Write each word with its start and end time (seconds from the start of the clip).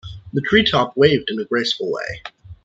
The 0.33 0.41
tree 0.41 0.63
top 0.63 0.97
waved 0.97 1.29
in 1.29 1.37
a 1.39 1.45
graceful 1.45 1.91
way. 1.91 2.23